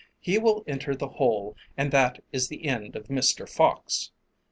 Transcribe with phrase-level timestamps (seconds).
[0.19, 3.47] He will enter the hole and that is the end of Mr.
[3.47, 4.09] Fox.